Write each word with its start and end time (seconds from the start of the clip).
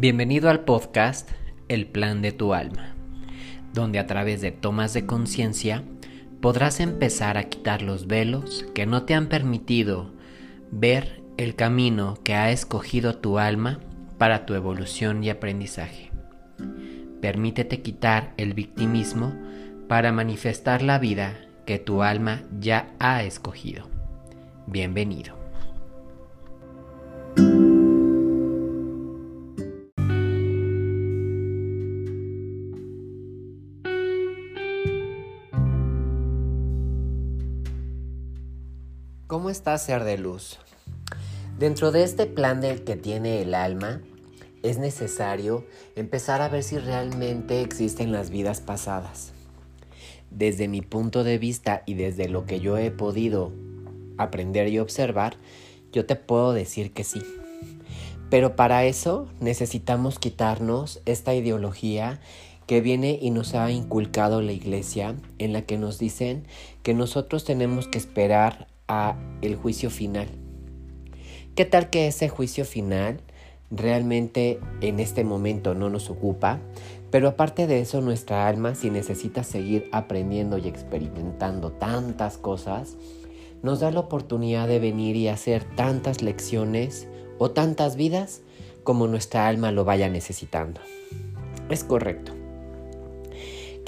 Bienvenido 0.00 0.48
al 0.48 0.60
podcast 0.60 1.28
El 1.66 1.88
Plan 1.88 2.22
de 2.22 2.30
tu 2.30 2.54
Alma, 2.54 2.94
donde 3.74 3.98
a 3.98 4.06
través 4.06 4.40
de 4.40 4.52
tomas 4.52 4.94
de 4.94 5.06
conciencia 5.06 5.82
podrás 6.40 6.78
empezar 6.78 7.36
a 7.36 7.48
quitar 7.48 7.82
los 7.82 8.06
velos 8.06 8.64
que 8.76 8.86
no 8.86 9.02
te 9.02 9.14
han 9.14 9.28
permitido 9.28 10.12
ver 10.70 11.20
el 11.36 11.56
camino 11.56 12.16
que 12.22 12.34
ha 12.34 12.52
escogido 12.52 13.16
tu 13.16 13.40
alma 13.40 13.80
para 14.18 14.46
tu 14.46 14.54
evolución 14.54 15.24
y 15.24 15.30
aprendizaje. 15.30 16.12
Permítete 17.20 17.82
quitar 17.82 18.34
el 18.36 18.54
victimismo 18.54 19.34
para 19.88 20.12
manifestar 20.12 20.80
la 20.80 21.00
vida 21.00 21.40
que 21.66 21.80
tu 21.80 22.04
alma 22.04 22.44
ya 22.60 22.94
ha 23.00 23.24
escogido. 23.24 23.88
Bienvenido. 24.68 25.37
¿Cómo 39.58 39.74
estás, 39.74 39.86
ser 39.86 40.04
de 40.04 40.18
luz? 40.18 40.60
Dentro 41.58 41.90
de 41.90 42.04
este 42.04 42.26
plan 42.26 42.60
del 42.60 42.84
que 42.84 42.94
tiene 42.94 43.42
el 43.42 43.56
alma, 43.56 44.00
es 44.62 44.78
necesario 44.78 45.66
empezar 45.96 46.42
a 46.42 46.48
ver 46.48 46.62
si 46.62 46.78
realmente 46.78 47.60
existen 47.60 48.12
las 48.12 48.30
vidas 48.30 48.60
pasadas. 48.60 49.32
Desde 50.30 50.68
mi 50.68 50.80
punto 50.80 51.24
de 51.24 51.38
vista 51.38 51.82
y 51.86 51.94
desde 51.94 52.28
lo 52.28 52.46
que 52.46 52.60
yo 52.60 52.78
he 52.78 52.92
podido 52.92 53.52
aprender 54.16 54.68
y 54.68 54.78
observar, 54.78 55.34
yo 55.90 56.06
te 56.06 56.14
puedo 56.14 56.52
decir 56.52 56.92
que 56.92 57.02
sí. 57.02 57.20
Pero 58.30 58.54
para 58.54 58.84
eso 58.84 59.26
necesitamos 59.40 60.20
quitarnos 60.20 61.02
esta 61.04 61.34
ideología 61.34 62.20
que 62.68 62.80
viene 62.80 63.18
y 63.20 63.30
nos 63.30 63.56
ha 63.56 63.72
inculcado 63.72 64.40
la 64.40 64.52
iglesia 64.52 65.16
en 65.38 65.52
la 65.52 65.62
que 65.62 65.78
nos 65.78 65.98
dicen 65.98 66.46
que 66.84 66.94
nosotros 66.94 67.44
tenemos 67.44 67.88
que 67.88 67.98
esperar 67.98 68.68
a 68.88 69.16
el 69.42 69.56
juicio 69.56 69.90
final. 69.90 70.28
¿Qué 71.54 71.64
tal 71.64 71.90
que 71.90 72.06
ese 72.06 72.28
juicio 72.28 72.64
final 72.64 73.20
realmente 73.70 74.60
en 74.80 75.00
este 75.00 75.24
momento 75.24 75.74
no 75.74 75.90
nos 75.90 76.10
ocupa? 76.10 76.58
Pero 77.10 77.28
aparte 77.28 77.66
de 77.66 77.80
eso, 77.80 78.00
nuestra 78.00 78.46
alma, 78.46 78.74
si 78.74 78.90
necesita 78.90 79.42
seguir 79.44 79.88
aprendiendo 79.92 80.58
y 80.58 80.68
experimentando 80.68 81.72
tantas 81.72 82.38
cosas, 82.38 82.96
nos 83.62 83.80
da 83.80 83.90
la 83.90 84.00
oportunidad 84.00 84.68
de 84.68 84.78
venir 84.78 85.16
y 85.16 85.28
hacer 85.28 85.64
tantas 85.74 86.22
lecciones 86.22 87.08
o 87.38 87.50
tantas 87.50 87.96
vidas 87.96 88.42
como 88.84 89.06
nuestra 89.06 89.48
alma 89.48 89.72
lo 89.72 89.84
vaya 89.84 90.08
necesitando. 90.08 90.80
Es 91.68 91.84
correcto. 91.84 92.37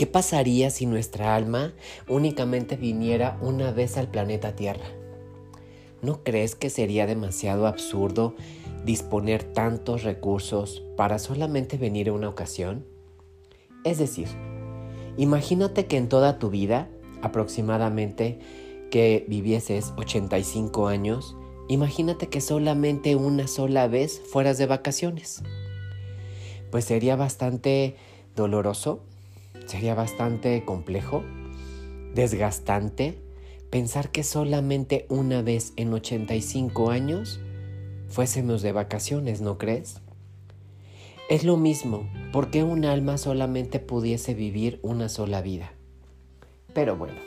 ¿Qué 0.00 0.06
pasaría 0.06 0.70
si 0.70 0.86
nuestra 0.86 1.36
alma 1.36 1.74
únicamente 2.08 2.76
viniera 2.76 3.38
una 3.42 3.70
vez 3.70 3.98
al 3.98 4.08
planeta 4.08 4.56
Tierra? 4.56 4.86
¿No 6.00 6.24
crees 6.24 6.54
que 6.54 6.70
sería 6.70 7.04
demasiado 7.04 7.66
absurdo 7.66 8.34
disponer 8.86 9.44
tantos 9.44 10.02
recursos 10.02 10.82
para 10.96 11.18
solamente 11.18 11.76
venir 11.76 12.10
una 12.10 12.30
ocasión? 12.30 12.86
Es 13.84 13.98
decir, 13.98 14.26
imagínate 15.18 15.84
que 15.84 15.98
en 15.98 16.08
toda 16.08 16.38
tu 16.38 16.48
vida, 16.48 16.88
aproximadamente 17.20 18.38
que 18.90 19.26
vivieses 19.28 19.92
85 19.98 20.88
años, 20.88 21.36
imagínate 21.68 22.30
que 22.30 22.40
solamente 22.40 23.16
una 23.16 23.46
sola 23.46 23.86
vez 23.86 24.22
fueras 24.32 24.56
de 24.56 24.64
vacaciones. 24.64 25.42
Pues 26.70 26.86
sería 26.86 27.16
bastante 27.16 27.96
doloroso 28.34 29.02
Sería 29.70 29.94
bastante 29.94 30.64
complejo, 30.64 31.22
desgastante, 32.12 33.20
pensar 33.70 34.10
que 34.10 34.24
solamente 34.24 35.06
una 35.08 35.42
vez 35.42 35.74
en 35.76 35.92
85 35.92 36.90
años 36.90 37.38
fuésemos 38.08 38.62
de 38.62 38.72
vacaciones, 38.72 39.40
¿no 39.42 39.58
crees? 39.58 40.00
Es 41.28 41.44
lo 41.44 41.56
mismo, 41.56 42.10
porque 42.32 42.64
un 42.64 42.84
alma 42.84 43.16
solamente 43.16 43.78
pudiese 43.78 44.34
vivir 44.34 44.80
una 44.82 45.08
sola 45.08 45.40
vida? 45.40 45.72
Pero 46.74 46.96
bueno, 46.96 47.20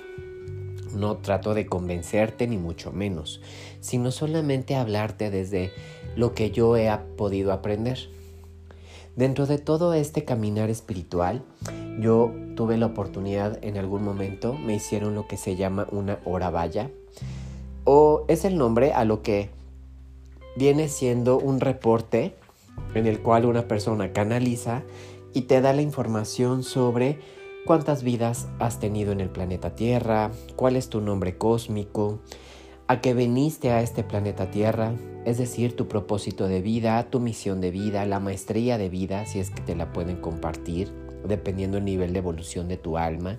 no 0.93 1.19
trato 1.19 1.53
de 1.53 1.65
convencerte 1.65 2.45
ni 2.45 2.57
mucho 2.57 2.91
menos, 2.91 3.39
sino 3.79 4.11
solamente 4.11 4.75
hablarte 4.75 5.31
desde 5.31 5.71
lo 6.17 6.33
que 6.33 6.51
yo 6.51 6.75
he 6.75 6.93
podido 7.15 7.53
aprender. 7.53 7.99
Dentro 9.15 9.45
de 9.45 9.59
todo 9.59 9.93
este 9.93 10.25
caminar 10.25 10.69
espiritual, 10.69 11.45
yo 11.99 12.33
tuve 12.55 12.77
la 12.77 12.87
oportunidad 12.87 13.63
en 13.63 13.77
algún 13.77 14.03
momento, 14.03 14.53
me 14.53 14.75
hicieron 14.75 15.15
lo 15.15 15.27
que 15.27 15.37
se 15.37 15.55
llama 15.55 15.87
una 15.91 16.19
hora 16.25 16.49
vaya, 16.49 16.89
o 17.83 18.25
es 18.27 18.45
el 18.45 18.57
nombre 18.57 18.93
a 18.93 19.05
lo 19.05 19.21
que 19.21 19.49
viene 20.55 20.87
siendo 20.87 21.37
un 21.37 21.59
reporte 21.59 22.35
en 22.95 23.07
el 23.07 23.19
cual 23.19 23.45
una 23.45 23.67
persona 23.67 24.13
canaliza 24.13 24.83
y 25.33 25.43
te 25.43 25.61
da 25.61 25.73
la 25.73 25.81
información 25.81 26.63
sobre 26.63 27.19
cuántas 27.65 28.03
vidas 28.03 28.47
has 28.59 28.79
tenido 28.79 29.11
en 29.11 29.19
el 29.19 29.29
planeta 29.29 29.75
Tierra, 29.75 30.31
cuál 30.55 30.75
es 30.75 30.89
tu 30.89 31.01
nombre 31.01 31.37
cósmico, 31.37 32.19
a 32.87 33.01
qué 33.01 33.13
veniste 33.13 33.71
a 33.71 33.81
este 33.81 34.03
planeta 34.03 34.51
Tierra, 34.51 34.93
es 35.25 35.37
decir, 35.37 35.75
tu 35.75 35.87
propósito 35.87 36.47
de 36.47 36.61
vida, 36.61 37.09
tu 37.09 37.19
misión 37.19 37.61
de 37.61 37.71
vida, 37.71 38.05
la 38.05 38.19
maestría 38.19 38.77
de 38.77 38.89
vida, 38.89 39.25
si 39.25 39.39
es 39.39 39.49
que 39.49 39.61
te 39.61 39.75
la 39.75 39.93
pueden 39.93 40.17
compartir, 40.17 41.03
dependiendo 41.28 41.75
del 41.75 41.85
nivel 41.85 42.13
de 42.13 42.19
evolución 42.19 42.67
de 42.67 42.78
tu 42.78 42.97
alma. 42.97 43.38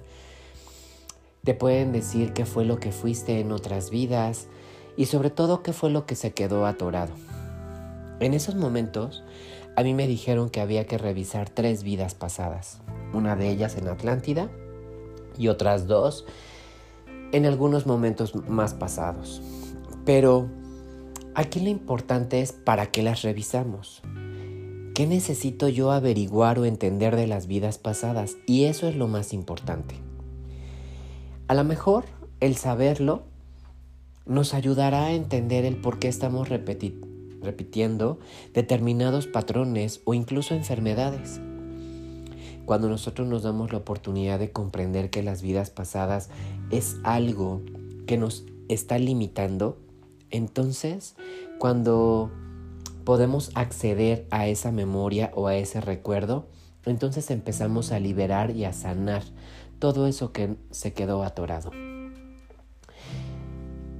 Te 1.44 1.54
pueden 1.54 1.92
decir 1.92 2.32
qué 2.32 2.46
fue 2.46 2.64
lo 2.64 2.78
que 2.80 2.92
fuiste 2.92 3.40
en 3.40 3.52
otras 3.52 3.90
vidas 3.90 4.46
y 4.96 5.06
sobre 5.06 5.30
todo 5.30 5.62
qué 5.62 5.72
fue 5.72 5.90
lo 5.90 6.06
que 6.06 6.14
se 6.14 6.32
quedó 6.32 6.66
atorado. 6.66 7.12
En 8.20 8.32
esos 8.32 8.54
momentos, 8.54 9.22
a 9.76 9.82
mí 9.82 9.92
me 9.92 10.06
dijeron 10.06 10.50
que 10.50 10.60
había 10.60 10.86
que 10.86 10.98
revisar 10.98 11.50
tres 11.50 11.82
vidas 11.82 12.14
pasadas, 12.14 12.80
una 13.12 13.36
de 13.36 13.50
ellas 13.50 13.76
en 13.76 13.88
Atlántida 13.88 14.48
y 15.36 15.48
otras 15.48 15.86
dos 15.86 16.24
en 17.32 17.44
algunos 17.46 17.86
momentos 17.86 18.34
más 18.48 18.74
pasados. 18.74 19.42
Pero 20.04 20.48
Aquí 21.36 21.58
lo 21.58 21.68
importante 21.68 22.40
es 22.40 22.52
para 22.52 22.92
qué 22.92 23.02
las 23.02 23.22
revisamos. 23.22 24.02
¿Qué 24.94 25.08
necesito 25.08 25.68
yo 25.68 25.90
averiguar 25.90 26.60
o 26.60 26.66
entender 26.66 27.16
de 27.16 27.26
las 27.26 27.48
vidas 27.48 27.78
pasadas? 27.78 28.36
Y 28.46 28.64
eso 28.64 28.86
es 28.88 28.94
lo 28.94 29.08
más 29.08 29.32
importante. 29.32 29.96
A 31.48 31.54
lo 31.54 31.64
mejor 31.64 32.04
el 32.38 32.54
saberlo 32.54 33.24
nos 34.24 34.54
ayudará 34.54 35.06
a 35.06 35.12
entender 35.12 35.64
el 35.64 35.76
por 35.76 35.98
qué 35.98 36.06
estamos 36.06 36.48
repitiendo 36.48 38.20
determinados 38.52 39.26
patrones 39.26 40.00
o 40.04 40.14
incluso 40.14 40.54
enfermedades. 40.54 41.40
Cuando 42.64 42.88
nosotros 42.88 43.26
nos 43.26 43.42
damos 43.42 43.72
la 43.72 43.78
oportunidad 43.78 44.38
de 44.38 44.52
comprender 44.52 45.10
que 45.10 45.24
las 45.24 45.42
vidas 45.42 45.70
pasadas 45.70 46.30
es 46.70 46.98
algo 47.02 47.62
que 48.06 48.16
nos 48.16 48.44
está 48.68 48.98
limitando, 48.98 49.76
entonces, 50.30 51.16
cuando 51.58 52.30
podemos 53.04 53.50
acceder 53.54 54.26
a 54.30 54.46
esa 54.46 54.72
memoria 54.72 55.30
o 55.34 55.46
a 55.46 55.56
ese 55.56 55.80
recuerdo, 55.80 56.48
entonces 56.86 57.30
empezamos 57.30 57.92
a 57.92 58.00
liberar 58.00 58.50
y 58.50 58.64
a 58.64 58.72
sanar 58.72 59.22
todo 59.78 60.06
eso 60.06 60.32
que 60.32 60.56
se 60.70 60.92
quedó 60.92 61.22
atorado. 61.22 61.70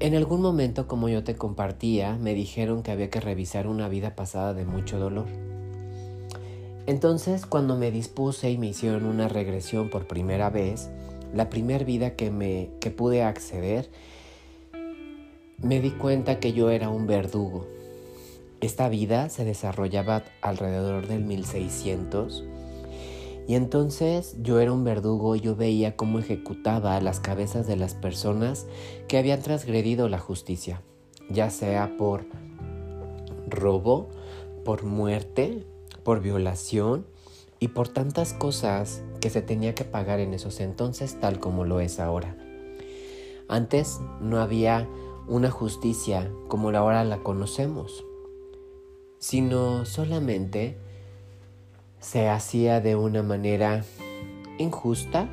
En 0.00 0.14
algún 0.14 0.42
momento, 0.42 0.86
como 0.86 1.08
yo 1.08 1.24
te 1.24 1.36
compartía, 1.36 2.16
me 2.16 2.34
dijeron 2.34 2.82
que 2.82 2.90
había 2.90 3.10
que 3.10 3.20
revisar 3.20 3.66
una 3.66 3.88
vida 3.88 4.14
pasada 4.14 4.52
de 4.52 4.64
mucho 4.64 4.98
dolor. 4.98 5.26
Entonces, 6.86 7.46
cuando 7.46 7.76
me 7.76 7.90
dispuse 7.90 8.50
y 8.50 8.58
me 8.58 8.66
hicieron 8.66 9.06
una 9.06 9.28
regresión 9.28 9.88
por 9.88 10.06
primera 10.06 10.50
vez, 10.50 10.90
la 11.32 11.48
primera 11.48 11.84
vida 11.84 12.16
que 12.16 12.30
me 12.30 12.70
que 12.80 12.90
pude 12.90 13.22
acceder 13.22 13.90
me 15.58 15.80
di 15.80 15.90
cuenta 15.90 16.38
que 16.38 16.52
yo 16.52 16.70
era 16.70 16.90
un 16.90 17.06
verdugo. 17.06 17.73
Esta 18.64 18.88
vida 18.88 19.28
se 19.28 19.44
desarrollaba 19.44 20.24
alrededor 20.40 21.06
del 21.06 21.22
1600 21.22 22.44
y 23.46 23.56
entonces 23.56 24.38
yo 24.40 24.58
era 24.58 24.72
un 24.72 24.84
verdugo 24.84 25.36
y 25.36 25.40
yo 25.40 25.54
veía 25.54 25.96
cómo 25.96 26.18
ejecutaba 26.18 26.98
las 27.02 27.20
cabezas 27.20 27.66
de 27.66 27.76
las 27.76 27.92
personas 27.92 28.66
que 29.06 29.18
habían 29.18 29.42
transgredido 29.42 30.08
la 30.08 30.18
justicia, 30.18 30.80
ya 31.28 31.50
sea 31.50 31.98
por 31.98 32.24
robo, 33.48 34.08
por 34.64 34.84
muerte, 34.84 35.66
por 36.02 36.22
violación 36.22 37.04
y 37.60 37.68
por 37.68 37.88
tantas 37.88 38.32
cosas 38.32 39.02
que 39.20 39.28
se 39.28 39.42
tenía 39.42 39.74
que 39.74 39.84
pagar 39.84 40.20
en 40.20 40.32
esos 40.32 40.58
entonces 40.60 41.20
tal 41.20 41.38
como 41.38 41.66
lo 41.66 41.80
es 41.80 42.00
ahora. 42.00 42.34
Antes 43.46 44.00
no 44.22 44.40
había 44.40 44.88
una 45.28 45.50
justicia 45.50 46.32
como 46.48 46.70
ahora 46.70 47.04
la 47.04 47.18
conocemos, 47.18 48.06
sino 49.24 49.86
solamente 49.86 50.76
se 51.98 52.28
hacía 52.28 52.82
de 52.82 52.94
una 52.94 53.22
manera 53.22 53.82
injusta 54.58 55.30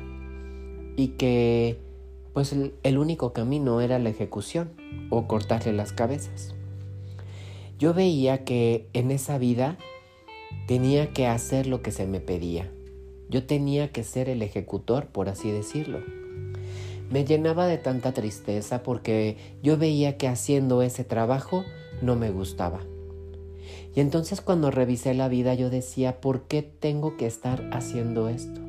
y 0.96 1.08
que 1.08 1.76
pues 2.32 2.54
el, 2.54 2.72
el, 2.84 2.96
único 2.96 3.34
camino 3.34 3.82
era 3.82 3.98
la 3.98 4.08
ejecución 4.08 4.72
o 5.10 5.28
cortarle 5.28 5.74
las 5.74 5.92
cabezas. 5.92 6.54
Yo 7.78 7.92
veía 7.92 8.44
que 8.44 8.88
en 8.94 9.10
esa 9.10 9.36
vida 9.36 9.76
tenía 10.66 11.12
que 11.12 11.26
hacer 11.26 11.66
lo 11.66 11.82
que 11.82 11.90
se 11.90 12.06
me 12.06 12.20
pedía. 12.20 12.72
Yo 13.28 13.44
tenía 13.44 13.92
que 13.92 14.04
ser 14.04 14.30
el 14.30 14.40
ejecutor, 14.40 15.08
por 15.08 15.28
así 15.28 15.50
decirlo. 15.50 16.00
Me 17.10 17.26
llenaba 17.26 17.66
de 17.66 17.76
tanta 17.76 18.14
tristeza 18.14 18.82
porque 18.82 19.36
yo 19.62 19.76
veía 19.76 20.16
que 20.16 20.28
haciendo 20.28 20.80
ese 20.80 21.04
trabajo 21.04 21.62
no 22.00 22.16
me 22.16 22.30
gustaba. 22.30 22.80
Y 23.94 24.00
entonces 24.00 24.40
cuando 24.40 24.70
revisé 24.70 25.14
la 25.14 25.28
vida 25.28 25.54
yo 25.54 25.70
decía, 25.70 26.20
¿por 26.20 26.42
qué 26.42 26.62
tengo 26.62 27.16
que 27.16 27.26
estar 27.26 27.68
haciendo 27.72 28.28
esto? 28.28 28.60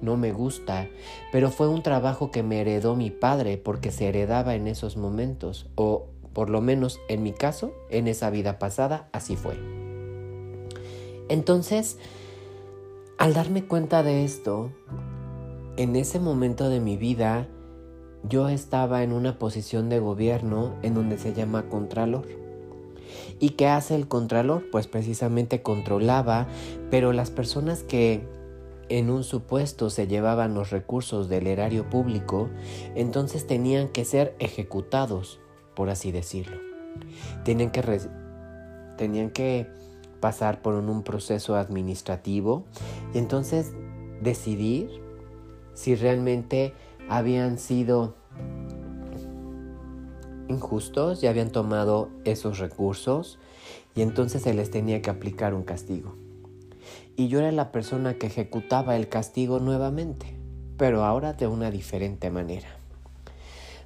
No 0.00 0.16
me 0.16 0.32
gusta, 0.32 0.88
pero 1.32 1.50
fue 1.50 1.68
un 1.68 1.82
trabajo 1.82 2.30
que 2.30 2.42
me 2.42 2.60
heredó 2.60 2.96
mi 2.96 3.10
padre 3.10 3.58
porque 3.58 3.90
se 3.90 4.08
heredaba 4.08 4.54
en 4.54 4.66
esos 4.66 4.96
momentos, 4.96 5.68
o 5.74 6.06
por 6.32 6.50
lo 6.50 6.60
menos 6.60 7.00
en 7.08 7.22
mi 7.22 7.32
caso, 7.32 7.72
en 7.90 8.08
esa 8.08 8.30
vida 8.30 8.58
pasada, 8.58 9.08
así 9.12 9.36
fue. 9.36 9.56
Entonces, 11.28 11.98
al 13.18 13.34
darme 13.34 13.64
cuenta 13.64 14.02
de 14.02 14.24
esto, 14.24 14.70
en 15.76 15.96
ese 15.96 16.20
momento 16.20 16.68
de 16.68 16.80
mi 16.80 16.96
vida, 16.96 17.48
yo 18.22 18.48
estaba 18.48 19.02
en 19.02 19.12
una 19.12 19.38
posición 19.38 19.88
de 19.88 19.98
gobierno 19.98 20.74
en 20.82 20.94
donde 20.94 21.18
se 21.18 21.32
llama 21.32 21.68
contralor. 21.68 22.45
¿Y 23.40 23.50
qué 23.50 23.68
hace 23.68 23.94
el 23.94 24.08
contralor? 24.08 24.64
Pues 24.70 24.86
precisamente 24.86 25.62
controlaba, 25.62 26.46
pero 26.90 27.12
las 27.12 27.30
personas 27.30 27.82
que 27.82 28.26
en 28.88 29.10
un 29.10 29.24
supuesto 29.24 29.90
se 29.90 30.06
llevaban 30.06 30.54
los 30.54 30.70
recursos 30.70 31.28
del 31.28 31.46
erario 31.46 31.88
público, 31.90 32.48
entonces 32.94 33.46
tenían 33.46 33.88
que 33.88 34.04
ser 34.04 34.34
ejecutados, 34.38 35.40
por 35.74 35.90
así 35.90 36.12
decirlo. 36.12 36.58
Tenían 37.44 37.70
que, 37.70 38.00
tenían 38.96 39.30
que 39.30 39.66
pasar 40.20 40.62
por 40.62 40.74
un 40.74 41.02
proceso 41.02 41.56
administrativo 41.56 42.64
y 43.12 43.18
entonces 43.18 43.72
decidir 44.22 44.88
si 45.74 45.94
realmente 45.94 46.72
habían 47.08 47.58
sido 47.58 48.16
injustos 50.48 51.22
y 51.22 51.26
habían 51.26 51.50
tomado 51.50 52.08
esos 52.24 52.58
recursos 52.58 53.38
y 53.94 54.02
entonces 54.02 54.42
se 54.42 54.54
les 54.54 54.70
tenía 54.70 55.02
que 55.02 55.10
aplicar 55.10 55.54
un 55.54 55.62
castigo. 55.62 56.14
Y 57.16 57.28
yo 57.28 57.38
era 57.38 57.50
la 57.52 57.72
persona 57.72 58.14
que 58.14 58.26
ejecutaba 58.26 58.96
el 58.96 59.08
castigo 59.08 59.58
nuevamente, 59.58 60.36
pero 60.76 61.04
ahora 61.04 61.32
de 61.32 61.46
una 61.46 61.70
diferente 61.70 62.30
manera. 62.30 62.68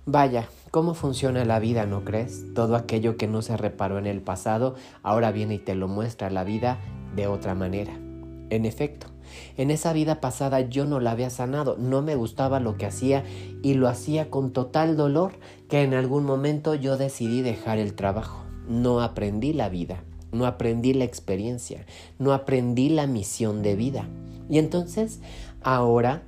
Vaya, 0.06 0.48
¿cómo 0.70 0.94
funciona 0.94 1.44
la 1.44 1.60
vida, 1.60 1.86
no 1.86 2.04
crees? 2.04 2.46
Todo 2.54 2.74
aquello 2.74 3.16
que 3.16 3.28
no 3.28 3.42
se 3.42 3.56
reparó 3.56 3.98
en 3.98 4.06
el 4.06 4.20
pasado 4.20 4.74
ahora 5.02 5.30
viene 5.30 5.54
y 5.54 5.58
te 5.58 5.74
lo 5.74 5.88
muestra 5.88 6.30
la 6.30 6.42
vida 6.42 6.78
de 7.14 7.26
otra 7.26 7.54
manera. 7.54 7.92
En 8.50 8.64
efecto, 8.64 9.06
en 9.56 9.70
esa 9.70 9.92
vida 9.92 10.20
pasada 10.20 10.60
yo 10.60 10.86
no 10.86 11.00
la 11.00 11.12
había 11.12 11.30
sanado, 11.30 11.76
no 11.78 12.02
me 12.02 12.14
gustaba 12.14 12.60
lo 12.60 12.76
que 12.76 12.86
hacía 12.86 13.24
y 13.62 13.74
lo 13.74 13.88
hacía 13.88 14.30
con 14.30 14.52
total 14.52 14.96
dolor 14.96 15.32
que 15.68 15.82
en 15.82 15.94
algún 15.94 16.24
momento 16.24 16.74
yo 16.74 16.96
decidí 16.96 17.42
dejar 17.42 17.78
el 17.78 17.94
trabajo. 17.94 18.44
No 18.68 19.00
aprendí 19.00 19.52
la 19.52 19.68
vida, 19.68 20.02
no 20.32 20.46
aprendí 20.46 20.94
la 20.94 21.04
experiencia, 21.04 21.86
no 22.18 22.32
aprendí 22.32 22.88
la 22.88 23.06
misión 23.06 23.62
de 23.62 23.76
vida. 23.76 24.08
Y 24.48 24.58
entonces 24.58 25.20
ahora, 25.62 26.22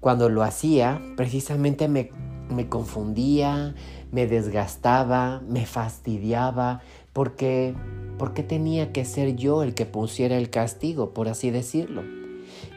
cuando 0.00 0.28
lo 0.28 0.42
hacía, 0.42 1.00
precisamente 1.16 1.88
me, 1.88 2.10
me 2.48 2.68
confundía, 2.68 3.74
me 4.12 4.26
desgastaba, 4.26 5.42
me 5.48 5.66
fastidiaba, 5.66 6.80
porque, 7.12 7.74
porque 8.18 8.42
tenía 8.42 8.92
que 8.92 9.04
ser 9.04 9.36
yo 9.36 9.62
el 9.62 9.74
que 9.74 9.86
pusiera 9.86 10.36
el 10.36 10.50
castigo, 10.50 11.12
por 11.12 11.28
así 11.28 11.50
decirlo. 11.50 12.19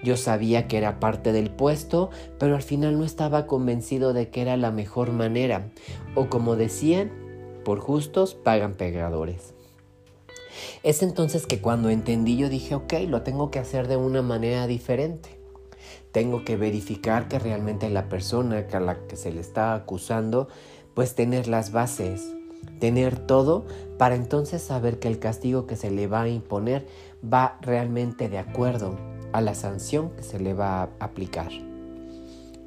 Yo 0.04 0.18
sabía 0.18 0.68
que 0.68 0.78
era 0.78 1.00
parte 1.00 1.32
del 1.32 1.50
puesto, 1.50 2.10
pero 2.40 2.56
al 2.56 2.62
final 2.62 2.98
no 2.98 3.06
estaba 3.06 3.48
convencido 3.48 4.14
de 4.14 4.30
que 4.30 4.42
era 4.42 4.58
la 4.58 4.72
mejor 4.72 5.12
manera. 5.12 5.72
O 6.16 6.28
como 6.30 6.56
decían, 6.56 7.12
por 7.64 7.80
justos 7.80 8.36
pagan 8.36 8.74
pegadores. 8.74 9.54
Es 10.84 11.02
entonces 11.02 11.48
que 11.48 11.62
cuando 11.62 11.90
entendí 11.90 12.38
yo 12.38 12.50
dije, 12.50 12.76
ok, 12.76 12.94
lo 13.08 13.22
tengo 13.22 13.52
que 13.52 13.60
hacer 13.60 13.88
de 13.88 13.98
una 13.98 14.22
manera 14.22 14.68
diferente. 14.68 15.40
Tengo 16.12 16.44
que 16.44 16.58
verificar 16.58 17.28
que 17.28 17.40
realmente 17.40 17.90
la 17.90 18.10
persona 18.10 18.66
a 18.72 18.80
la 18.80 19.08
que 19.08 19.16
se 19.16 19.32
le 19.32 19.42
está 19.42 19.74
acusando, 19.74 20.48
pues 20.94 21.16
tener 21.16 21.48
las 21.48 21.72
bases, 21.72 22.34
tener 22.80 23.18
todo 23.18 23.66
para 23.98 24.16
entonces 24.16 24.62
saber 24.62 25.00
que 25.00 25.08
el 25.08 25.20
castigo 25.20 25.66
que 25.66 25.76
se 25.76 25.90
le 25.90 26.08
va 26.08 26.24
a 26.24 26.30
imponer 26.30 26.86
va 27.24 27.58
realmente 27.62 28.30
de 28.30 28.38
acuerdo 28.38 29.13
a 29.34 29.42
la 29.42 29.56
sanción 29.56 30.12
que 30.12 30.24
se 30.24 30.40
le 30.40 30.54
va 30.54 30.84
a 30.84 30.90
aplicar. 31.00 31.52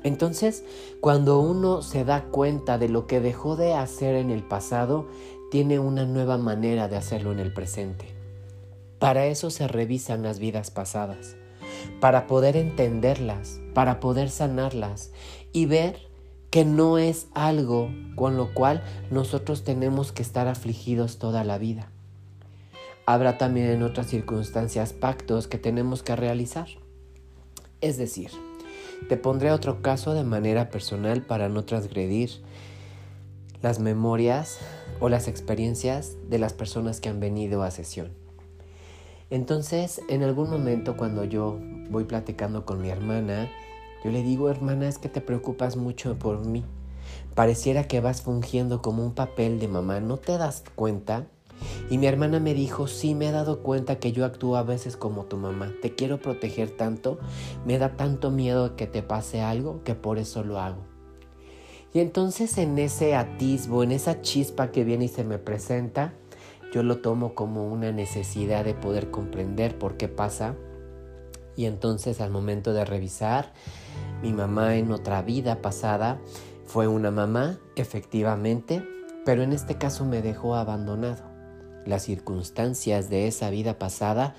Entonces, 0.03 0.65
cuando 1.01 1.41
uno 1.41 1.83
se 1.83 2.05
da 2.05 2.25
cuenta 2.25 2.79
de 2.79 2.89
lo 2.89 3.07
que 3.07 3.21
dejó 3.21 3.57
de 3.57 3.75
hacer 3.75 4.15
en 4.15 4.31
el 4.31 4.45
pasado, 4.45 5.09
tiene 5.51 5.79
una 5.79 6.05
nueva 6.05 6.39
manera 6.39 6.89
de 6.89 6.97
hacerlo 6.97 7.33
en 7.33 7.39
el 7.39 7.53
presente. 7.53 8.15
Para 8.99 9.27
eso 9.27 9.51
se 9.51 9.67
revisan 9.69 10.23
las 10.23 10.39
vidas 10.39 10.71
pasadas, 10.71 11.37
para 12.01 12.27
poder 12.27 12.57
entenderlas, 12.57 13.61
para 13.75 14.01
poder 14.01 14.31
sanarlas 14.31 15.11
y 15.53 15.67
ver 15.67 16.07
que 16.51 16.65
no 16.65 16.99
es 16.99 17.27
algo 17.35 17.91
con 18.15 18.37
lo 18.37 18.55
cual 18.55 18.83
nosotros 19.11 19.65
tenemos 19.65 20.13
que 20.13 20.23
estar 20.23 20.49
afligidos 20.49 21.19
toda 21.19 21.45
la 21.45 21.59
vida. 21.59 21.91
Habrá 23.07 23.39
también 23.39 23.71
en 23.71 23.85
otras 23.85 24.09
circunstancias 24.09 24.93
pactos 24.93 25.47
que 25.47 25.59
tenemos 25.59 26.03
que 26.03 26.17
realizar. 26.17 26.67
Es 27.81 27.99
decir, 27.99 28.31
te 29.09 29.17
pondré 29.17 29.53
otro 29.53 29.81
caso 29.81 30.13
de 30.13 30.25
manera 30.25 30.71
personal 30.71 31.23
para 31.23 31.49
no 31.49 31.65
transgredir 31.65 32.31
las 33.63 33.79
memorias 33.79 34.59
o 34.99 35.09
las 35.09 35.29
experiencias 35.29 36.17
de 36.29 36.39
las 36.39 36.53
personas 36.53 37.01
que 37.01 37.09
han 37.09 37.21
venido 37.21 37.63
a 37.63 37.71
sesión. 37.71 38.11
Entonces, 39.31 40.01
en 40.09 40.25
algún 40.25 40.51
momento 40.51 40.97
cuando 40.97 41.25
yo 41.25 41.61
voy 41.91 42.05
platicando 42.05 42.65
con 42.65 42.83
mi 42.83 42.91
hermana, 42.91 43.49
yo 44.05 44.11
le 44.11 44.25
digo, 44.25 44.51
hermana, 44.51 44.89
es 44.89 44.99
que 44.99 45.09
te 45.09 45.21
preocupas 45.21 45.77
mucho 45.77 46.19
por 46.19 46.45
mí. 46.45 46.65
Pareciera 47.37 47.87
que 47.87 48.01
vas 48.01 48.23
fungiendo 48.23 48.83
como 48.83 49.05
un 49.05 49.15
papel 49.15 49.61
de 49.61 49.69
mamá, 49.69 50.01
¿no 50.01 50.17
te 50.17 50.39
das 50.39 50.65
cuenta? 50.75 51.27
Y 51.91 51.99
mi 51.99 52.07
hermana 52.07 52.41
me 52.41 52.55
dijo, 52.55 52.87
sí, 52.87 53.15
me 53.15 53.29
he 53.29 53.33
dado 53.33 53.63
cuenta 53.63 53.99
que 53.99 54.13
yo 54.13 54.25
actúo 54.25 54.57
a 54.57 54.63
veces 54.63 54.97
como 54.97 55.25
tu 55.25 55.37
mamá. 55.37 55.73
Te 55.83 55.95
quiero 55.95 56.19
proteger 56.19 56.71
tanto, 56.71 57.19
me 57.65 57.79
da 57.79 57.97
tanto 57.97 58.31
miedo 58.31 58.77
que 58.77 58.87
te 58.87 59.03
pase 59.03 59.41
algo 59.41 59.83
que 59.85 59.95
por 59.95 60.19
eso 60.19 60.43
lo 60.43 60.59
hago. 60.59 60.83
Y 61.93 62.01
entonces 62.01 62.59
en 62.59 62.79
ese 62.79 63.15
atisbo, 63.15 63.83
en 63.83 63.93
esa 63.93 64.21
chispa 64.21 64.71
que 64.71 64.85
viene 64.85 65.07
y 65.07 65.09
se 65.09 65.25
me 65.25 65.39
presenta, 65.39 66.13
yo 66.73 66.83
lo 66.83 66.99
tomo 66.99 67.35
como 67.35 67.67
una 67.69 67.93
necesidad 67.93 68.65
de 68.65 68.75
poder 68.75 69.11
comprender 69.11 69.79
por 69.79 69.97
qué 69.97 70.09
pasa. 70.09 70.57
Y 71.57 71.65
entonces 71.65 72.21
al 72.21 72.31
momento 72.31 72.75
de 72.75 72.85
revisar, 72.85 73.55
mi 74.23 74.33
mamá 74.33 74.77
en 74.77 74.93
otra 74.93 75.23
vida 75.23 75.63
pasada 75.63 76.21
fue 76.67 76.87
una 76.87 77.11
mamá, 77.11 77.59
efectivamente, 77.77 78.87
pero 79.25 79.43
en 79.43 79.53
este 79.53 79.79
caso 79.79 80.05
me 80.05 80.21
dejó 80.21 80.55
abandonado. 80.55 81.36
Las 81.87 82.03
circunstancias 82.03 83.09
de 83.09 83.29
esa 83.29 83.49
vida 83.51 83.79
pasada 83.79 84.35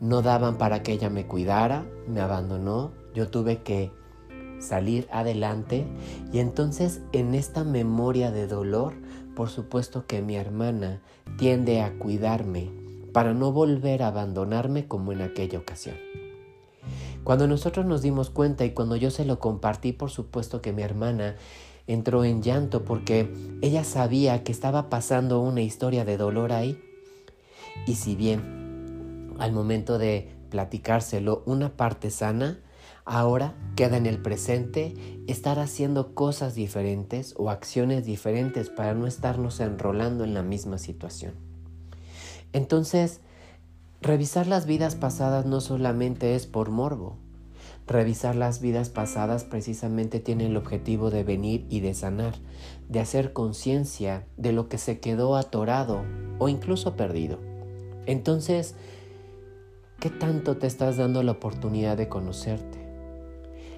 no 0.00 0.22
daban 0.22 0.56
para 0.56 0.82
que 0.82 0.92
ella 0.92 1.10
me 1.10 1.26
cuidara, 1.26 1.84
me 2.06 2.20
abandonó, 2.20 2.92
yo 3.14 3.28
tuve 3.28 3.62
que 3.62 3.90
salir 4.60 5.08
adelante 5.10 5.86
y 6.32 6.38
entonces 6.38 7.00
en 7.12 7.34
esta 7.34 7.64
memoria 7.64 8.30
de 8.30 8.46
dolor, 8.46 8.94
por 9.34 9.48
supuesto 9.50 10.06
que 10.06 10.22
mi 10.22 10.36
hermana 10.36 11.00
tiende 11.38 11.82
a 11.82 11.98
cuidarme 11.98 12.70
para 13.12 13.34
no 13.34 13.52
volver 13.52 14.02
a 14.02 14.08
abandonarme 14.08 14.86
como 14.86 15.12
en 15.12 15.22
aquella 15.22 15.58
ocasión. 15.58 15.96
Cuando 17.24 17.48
nosotros 17.48 17.84
nos 17.86 18.02
dimos 18.02 18.30
cuenta 18.30 18.64
y 18.64 18.70
cuando 18.70 18.94
yo 18.94 19.10
se 19.10 19.24
lo 19.24 19.40
compartí, 19.40 19.92
por 19.92 20.10
supuesto 20.10 20.62
que 20.62 20.72
mi 20.72 20.82
hermana 20.82 21.34
entró 21.86 22.24
en 22.24 22.42
llanto 22.42 22.84
porque 22.84 23.32
ella 23.62 23.84
sabía 23.84 24.42
que 24.42 24.52
estaba 24.52 24.90
pasando 24.90 25.40
una 25.40 25.62
historia 25.62 26.04
de 26.04 26.16
dolor 26.16 26.52
ahí. 26.52 26.80
Y 27.86 27.94
si 27.94 28.16
bien 28.16 29.34
al 29.38 29.52
momento 29.52 29.98
de 29.98 30.34
platicárselo 30.50 31.42
una 31.46 31.76
parte 31.76 32.10
sana, 32.10 32.60
ahora 33.04 33.54
queda 33.76 33.96
en 33.96 34.06
el 34.06 34.20
presente 34.20 34.94
estar 35.26 35.58
haciendo 35.58 36.14
cosas 36.14 36.54
diferentes 36.54 37.34
o 37.36 37.50
acciones 37.50 38.04
diferentes 38.04 38.70
para 38.70 38.94
no 38.94 39.06
estarnos 39.06 39.60
enrolando 39.60 40.24
en 40.24 40.34
la 40.34 40.42
misma 40.42 40.78
situación. 40.78 41.34
Entonces, 42.52 43.20
revisar 44.00 44.46
las 44.46 44.66
vidas 44.66 44.94
pasadas 44.94 45.46
no 45.46 45.60
solamente 45.60 46.34
es 46.34 46.46
por 46.46 46.70
morbo. 46.70 47.18
Revisar 47.86 48.34
las 48.34 48.60
vidas 48.60 48.90
pasadas 48.90 49.44
precisamente 49.44 50.18
tiene 50.18 50.46
el 50.46 50.56
objetivo 50.56 51.10
de 51.10 51.22
venir 51.22 51.66
y 51.70 51.80
de 51.80 51.94
sanar, 51.94 52.34
de 52.88 52.98
hacer 52.98 53.32
conciencia 53.32 54.26
de 54.36 54.52
lo 54.52 54.68
que 54.68 54.76
se 54.76 54.98
quedó 54.98 55.36
atorado 55.36 56.04
o 56.38 56.48
incluso 56.48 56.96
perdido. 56.96 57.38
Entonces, 58.06 58.74
¿qué 60.00 60.10
tanto 60.10 60.56
te 60.56 60.66
estás 60.66 60.96
dando 60.96 61.22
la 61.22 61.32
oportunidad 61.32 61.96
de 61.96 62.08
conocerte? 62.08 62.84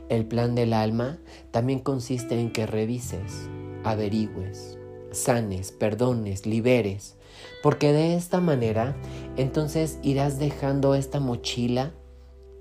El 0.09 0.25
plan 0.25 0.55
del 0.55 0.73
alma 0.73 1.19
también 1.50 1.81
consiste 1.81 2.41
en 2.41 2.50
que 2.50 2.67
revises, 2.67 3.50
averigües, 3.85 4.79
sanes, 5.11 5.71
perdones, 5.71 6.47
liberes, 6.47 7.17
porque 7.62 7.93
de 7.93 8.15
esta 8.15 8.41
manera 8.41 8.97
entonces 9.37 9.99
irás 10.03 10.38
dejando 10.38 10.95
esta 10.95 11.21
mochila 11.21 11.93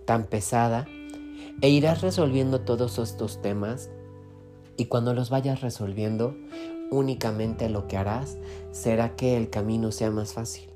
tan 0.06 0.26
pesada 0.26 0.88
e 1.62 1.70
irás 1.70 2.02
resolviendo 2.02 2.62
todos 2.62 3.00
estos 3.00 3.42
temas 3.42 3.90
y 4.78 4.86
cuando 4.86 5.14
los 5.14 5.30
vayas 5.30 5.62
resolviendo, 5.62 6.36
únicamente 6.92 7.70
lo 7.70 7.88
que 7.88 7.98
harás 7.98 8.38
será 8.72 9.16
que 9.16 9.36
el 9.36 9.50
camino 9.50 9.92
sea 9.92 10.12
más 10.12 10.34
fácil. 10.34 10.70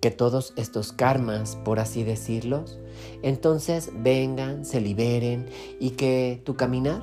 Que 0.00 0.12
todos 0.12 0.54
estos 0.56 0.92
karmas, 0.92 1.56
por 1.64 1.80
así 1.80 2.04
decirlos, 2.04 2.78
entonces 3.22 3.90
vengan, 3.94 4.64
se 4.64 4.80
liberen 4.80 5.46
y 5.80 5.90
que 5.90 6.40
tu 6.44 6.54
caminar 6.54 7.02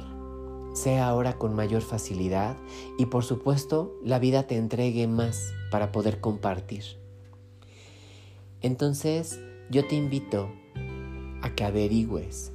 sea 0.73 1.07
ahora 1.07 1.37
con 1.37 1.55
mayor 1.55 1.81
facilidad 1.81 2.57
y 2.97 3.07
por 3.07 3.23
supuesto 3.23 3.97
la 4.03 4.19
vida 4.19 4.43
te 4.43 4.55
entregue 4.55 5.07
más 5.07 5.53
para 5.71 5.91
poder 5.91 6.21
compartir. 6.21 6.83
Entonces 8.61 9.39
yo 9.69 9.85
te 9.87 9.95
invito 9.95 10.49
a 11.45 11.53
que 11.53 11.63
averigües. 11.63 12.51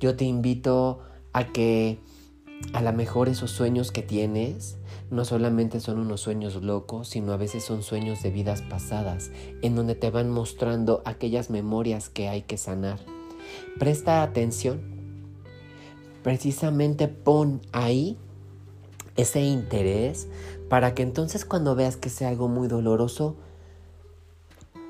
Yo 0.00 0.16
te 0.16 0.24
invito 0.24 1.00
a 1.34 1.44
que 1.44 1.98
a 2.72 2.80
lo 2.80 2.92
mejor 2.94 3.28
esos 3.28 3.50
sueños 3.50 3.92
que 3.92 4.02
tienes 4.02 4.78
no 5.10 5.26
solamente 5.26 5.80
son 5.80 5.98
unos 5.98 6.22
sueños 6.22 6.54
locos, 6.62 7.08
sino 7.08 7.32
a 7.32 7.36
veces 7.36 7.62
son 7.62 7.82
sueños 7.82 8.22
de 8.22 8.30
vidas 8.30 8.62
pasadas, 8.62 9.30
en 9.60 9.74
donde 9.74 9.94
te 9.94 10.10
van 10.10 10.30
mostrando 10.30 11.02
aquellas 11.04 11.50
memorias 11.50 12.08
que 12.08 12.28
hay 12.28 12.42
que 12.42 12.56
sanar. 12.56 12.98
Presta 13.78 14.22
atención. 14.22 14.80
Precisamente 16.22 17.06
pon 17.08 17.60
ahí 17.72 18.16
ese 19.16 19.42
interés 19.42 20.26
para 20.70 20.94
que 20.94 21.02
entonces 21.02 21.44
cuando 21.44 21.74
veas 21.74 21.96
que 21.96 22.08
sea 22.08 22.28
algo 22.30 22.48
muy 22.48 22.66
doloroso, 22.66 23.36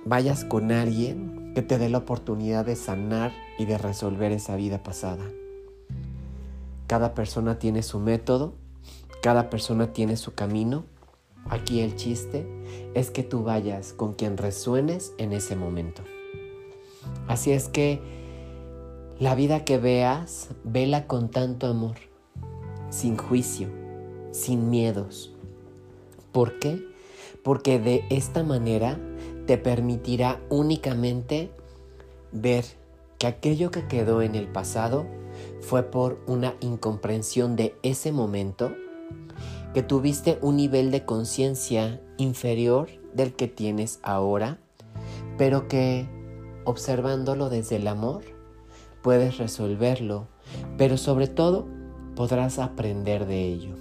vayas 0.04 0.44
con 0.44 0.70
alguien 0.70 1.39
que 1.54 1.62
te 1.62 1.78
dé 1.78 1.88
la 1.88 1.98
oportunidad 1.98 2.64
de 2.64 2.76
sanar 2.76 3.32
y 3.58 3.64
de 3.64 3.78
resolver 3.78 4.32
esa 4.32 4.56
vida 4.56 4.82
pasada. 4.82 5.24
Cada 6.86 7.14
persona 7.14 7.58
tiene 7.58 7.82
su 7.82 7.98
método, 7.98 8.54
cada 9.22 9.50
persona 9.50 9.92
tiene 9.92 10.16
su 10.16 10.34
camino. 10.34 10.84
Aquí 11.48 11.80
el 11.80 11.96
chiste 11.96 12.46
es 12.94 13.10
que 13.10 13.22
tú 13.22 13.42
vayas 13.42 13.92
con 13.92 14.14
quien 14.14 14.36
resuenes 14.36 15.12
en 15.18 15.32
ese 15.32 15.56
momento. 15.56 16.02
Así 17.28 17.52
es 17.52 17.68
que 17.68 18.00
la 19.18 19.34
vida 19.34 19.64
que 19.64 19.78
veas, 19.78 20.48
vela 20.64 21.06
con 21.06 21.30
tanto 21.30 21.66
amor, 21.66 21.96
sin 22.88 23.16
juicio, 23.16 23.68
sin 24.32 24.70
miedos. 24.70 25.34
¿Por 26.32 26.58
qué? 26.58 26.82
Porque 27.42 27.78
de 27.78 28.04
esta 28.10 28.42
manera 28.42 28.98
te 29.50 29.58
permitirá 29.58 30.40
únicamente 30.48 31.50
ver 32.30 32.64
que 33.18 33.26
aquello 33.26 33.72
que 33.72 33.88
quedó 33.88 34.22
en 34.22 34.36
el 34.36 34.46
pasado 34.46 35.08
fue 35.60 35.82
por 35.90 36.20
una 36.28 36.54
incomprensión 36.60 37.56
de 37.56 37.74
ese 37.82 38.12
momento, 38.12 38.72
que 39.74 39.82
tuviste 39.82 40.38
un 40.40 40.54
nivel 40.54 40.92
de 40.92 41.04
conciencia 41.04 42.00
inferior 42.16 42.90
del 43.12 43.34
que 43.34 43.48
tienes 43.48 43.98
ahora, 44.04 44.60
pero 45.36 45.66
que 45.66 46.08
observándolo 46.64 47.50
desde 47.50 47.74
el 47.74 47.88
amor 47.88 48.22
puedes 49.02 49.38
resolverlo, 49.38 50.28
pero 50.78 50.96
sobre 50.96 51.26
todo 51.26 51.66
podrás 52.14 52.60
aprender 52.60 53.26
de 53.26 53.48
ello. 53.48 53.74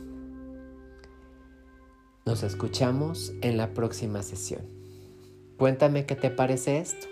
Nos 2.25 2.41
escuchamos 2.41 3.33
en 3.43 3.57
la 3.57 3.75
próxima 3.75 4.23
sesión. 4.23 4.78
Cuéntame 5.59 6.05
qué 6.05 6.15
te 6.15 6.29
parece 6.29 6.79
esto. 6.79 7.05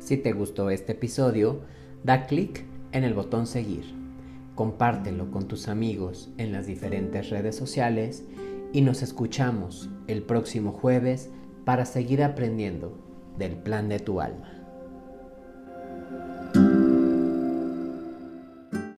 Si 0.00 0.16
te 0.16 0.32
gustó 0.32 0.70
este 0.70 0.90
episodio, 0.90 1.60
da 2.02 2.26
clic 2.26 2.64
en 2.90 3.04
el 3.04 3.14
botón 3.14 3.46
seguir, 3.46 3.84
compártelo 4.56 5.30
con 5.30 5.46
tus 5.46 5.68
amigos 5.68 6.30
en 6.36 6.50
las 6.50 6.66
diferentes 6.66 7.30
redes 7.30 7.54
sociales 7.54 8.24
y 8.72 8.80
nos 8.80 9.02
escuchamos 9.02 9.88
el 10.08 10.24
próximo 10.24 10.72
jueves 10.72 11.30
para 11.64 11.84
seguir 11.84 12.24
aprendiendo 12.24 12.98
del 13.38 13.54
plan 13.54 13.88
de 13.88 14.00
tu 14.00 14.20
alma. 14.20 14.59